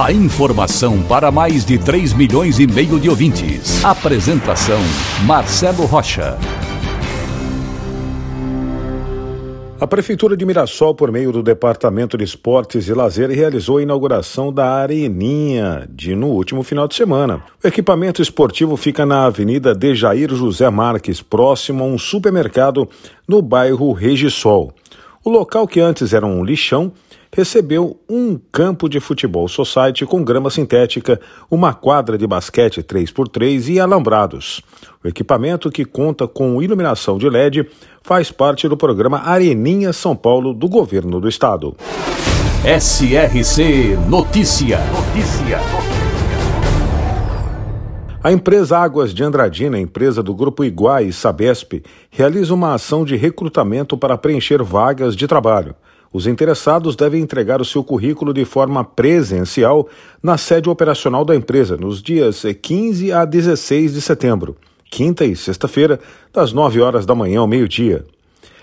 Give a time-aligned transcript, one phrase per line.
[0.00, 3.84] A informação para mais de 3 milhões e meio de ouvintes.
[3.84, 4.80] Apresentação
[5.26, 6.38] Marcelo Rocha.
[9.78, 14.52] A Prefeitura de Mirassol, por meio do Departamento de Esportes e Lazer, realizou a inauguração
[14.52, 17.42] da Areninha de no último final de semana.
[17.62, 22.88] O equipamento esportivo fica na Avenida Dejair José Marques, próximo a um supermercado
[23.28, 24.72] no bairro Regisol.
[25.24, 26.92] O local que antes era um lixão
[27.34, 33.80] recebeu um campo de futebol society com grama sintética, uma quadra de basquete 3x3 e
[33.80, 34.60] alambrados.
[35.02, 37.66] O equipamento, que conta com iluminação de LED,
[38.02, 41.76] faz parte do programa Areninha São Paulo do governo do estado.
[42.64, 44.80] SRC Notícia.
[44.92, 46.01] Notícia.
[48.24, 53.16] A empresa Águas de Andradina, empresa do Grupo Iguai e Sabesp, realiza uma ação de
[53.16, 55.74] recrutamento para preencher vagas de trabalho.
[56.12, 59.88] Os interessados devem entregar o seu currículo de forma presencial
[60.22, 64.56] na sede operacional da empresa nos dias 15 a 16 de setembro,
[64.88, 65.98] quinta e sexta-feira,
[66.32, 68.04] das 9 horas da manhã ao meio-dia.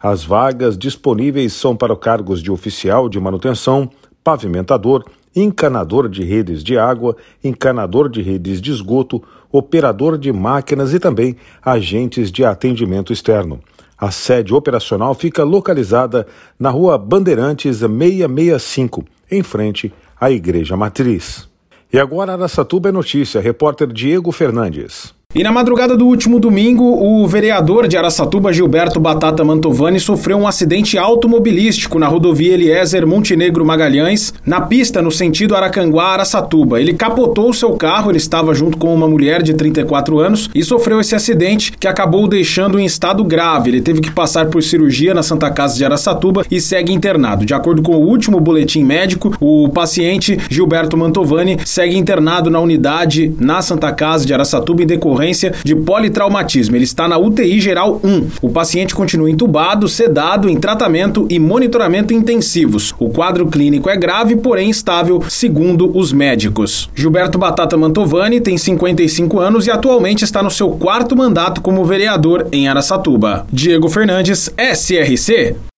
[0.00, 3.90] As vagas disponíveis são para cargos de oficial de manutenção,
[4.22, 10.98] pavimentador, encanador de redes de água, encanador de redes de esgoto, operador de máquinas e
[10.98, 13.60] também agentes de atendimento externo.
[13.98, 16.26] A sede operacional fica localizada
[16.58, 21.48] na rua Bandeirantes 665, em frente à Igreja Matriz.
[21.92, 25.19] E agora Araçatuba é notícia, repórter Diego Fernandes.
[25.32, 30.48] E na madrugada do último domingo, o vereador de Araçatuba, Gilberto Batata Mantovani, sofreu um
[30.48, 36.80] acidente automobilístico na rodovia Eliezer Montenegro Magalhães, na pista no sentido Aracanguá-Araçatuba.
[36.80, 40.98] Ele capotou seu carro, ele estava junto com uma mulher de 34 anos e sofreu
[40.98, 43.70] esse acidente que acabou deixando em estado grave.
[43.70, 47.46] Ele teve que passar por cirurgia na Santa Casa de Araçatuba e segue internado.
[47.46, 53.32] De acordo com o último boletim médico, o paciente Gilberto Mantovani segue internado na unidade
[53.38, 56.74] na Santa Casa de Araçatuba em decorrência decorrência de politraumatismo.
[56.74, 58.28] Ele está na UTI geral 1.
[58.42, 62.94] O paciente continua entubado, sedado, em tratamento e monitoramento intensivos.
[62.98, 66.88] O quadro clínico é grave, porém estável, segundo os médicos.
[66.94, 72.48] Gilberto Batata Mantovani tem 55 anos e atualmente está no seu quarto mandato como vereador
[72.50, 73.46] em Araçatuba.
[73.52, 75.69] Diego Fernandes, SRC.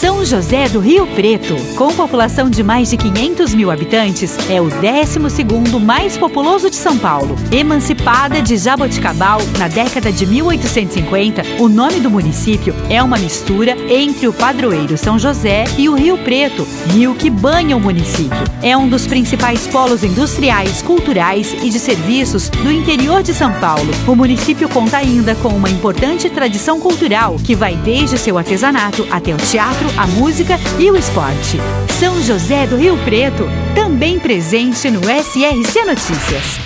[0.00, 4.68] São José do Rio Preto, com população de mais de 500 mil habitantes, é o
[4.68, 7.36] 12º mais populoso de São Paulo.
[7.52, 14.26] Emancipada de Jaboticabal na década de 1850, o nome do município é uma mistura entre
[14.26, 18.38] o padroeiro São José e o Rio Preto, rio que banha o município.
[18.62, 23.90] É um dos principais polos industriais, culturais e de serviços do interior de São Paulo.
[24.06, 29.34] O município conta ainda com uma importante tradição cultural que vai desde seu artesanato até
[29.34, 31.58] o teatro, a música e o esporte.
[31.98, 36.60] São José do Rio Preto, também presente no SRC Notícias.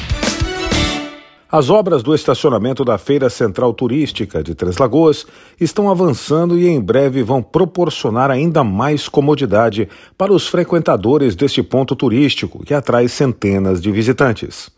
[1.51, 5.25] As obras do estacionamento da Feira Central Turística de Três Lagoas
[5.61, 11.95] estão avançando e em breve vão proporcionar ainda mais comodidade para os frequentadores deste ponto
[11.95, 14.69] turístico que atrai centenas de visitantes.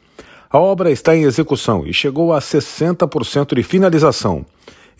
[0.50, 4.44] A obra está em execução e chegou a 60% de finalização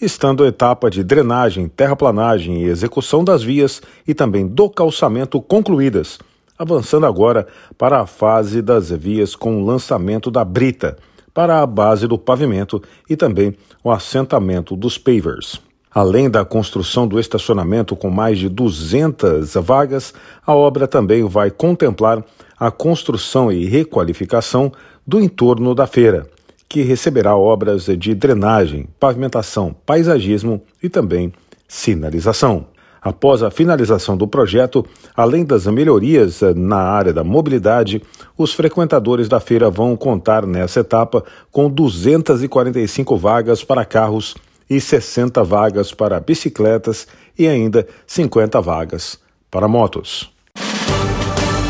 [0.00, 6.18] estando a etapa de drenagem, terraplanagem e execução das vias e também do calçamento concluídas,
[6.58, 7.46] avançando agora
[7.78, 10.96] para a fase das vias com o lançamento da brita,
[11.32, 15.60] para a base do pavimento e também o assentamento dos pavers.
[15.90, 20.12] Além da construção do estacionamento com mais de 200 vagas,
[20.46, 22.22] a obra também vai contemplar
[22.58, 24.70] a construção e requalificação
[25.06, 26.26] do entorno da feira
[26.68, 31.32] que receberá obras de drenagem, pavimentação, paisagismo e também
[31.68, 32.66] sinalização.
[33.00, 34.84] Após a finalização do projeto,
[35.16, 38.02] além das melhorias na área da mobilidade,
[38.36, 44.34] os frequentadores da feira vão contar nessa etapa com 245 vagas para carros
[44.68, 47.06] e 60 vagas para bicicletas
[47.38, 49.20] e ainda 50 vagas
[49.50, 50.36] para motos.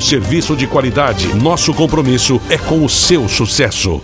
[0.00, 1.34] serviço de qualidade.
[1.34, 4.02] Nosso compromisso é com o seu sucesso.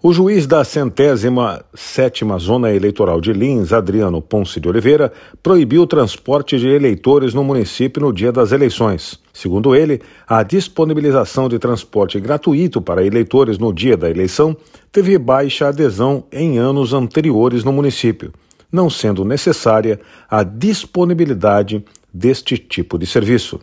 [0.00, 5.12] O juiz da centésima sétima zona eleitoral de Lins, Adriano Ponce de Oliveira,
[5.42, 9.18] proibiu o transporte de eleitores no município no dia das eleições.
[9.32, 14.56] Segundo ele, a disponibilização de transporte gratuito para eleitores no dia da eleição
[14.92, 18.32] teve baixa adesão em anos anteriores no município,
[18.70, 19.98] não sendo necessária
[20.30, 21.84] a disponibilidade
[22.14, 23.58] deste tipo de serviço.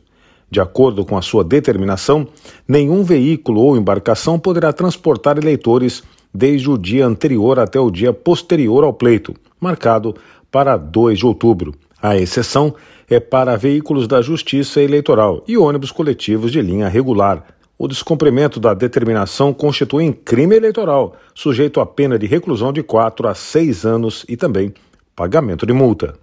[0.50, 2.28] De acordo com a sua determinação,
[2.68, 6.04] nenhum veículo ou embarcação poderá transportar eleitores
[6.34, 10.16] desde o dia anterior até o dia posterior ao pleito, marcado
[10.52, 11.74] para 2 de outubro.
[12.02, 12.76] A exceção
[13.10, 17.44] é para veículos da Justiça Eleitoral e ônibus coletivos de linha regular.
[17.78, 23.36] O descumprimento da determinação constitui crime eleitoral, sujeito a pena de reclusão de 4 a
[23.36, 24.74] 6 anos e também
[25.16, 26.16] pagamento de multa.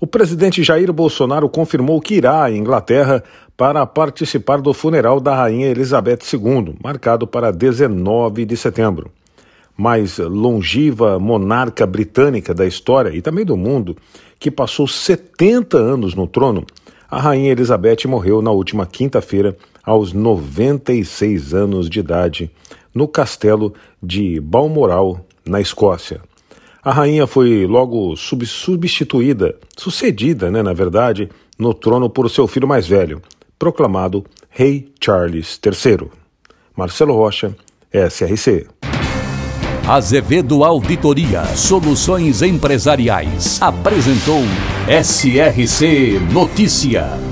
[0.00, 3.24] O presidente Jair Bolsonaro confirmou que irá à Inglaterra
[3.56, 9.10] para participar do funeral da Rainha Elizabeth II, marcado para 19 de setembro
[9.76, 13.96] mais longiva monarca britânica da história e também do mundo,
[14.38, 16.64] que passou 70 anos no trono,
[17.10, 22.50] a Rainha Elizabeth morreu na última quinta-feira, aos 96 anos de idade,
[22.94, 26.22] no castelo de Balmoral, na Escócia.
[26.82, 32.68] A rainha foi logo sub substituída, sucedida, né, na verdade, no trono por seu filho
[32.68, 33.22] mais velho,
[33.58, 36.08] proclamado Rei Charles III.
[36.76, 37.54] Marcelo Rocha,
[37.92, 38.66] SRC.
[39.86, 44.40] Azevedo Auditoria Soluções Empresariais apresentou
[44.88, 47.23] SRC Notícia.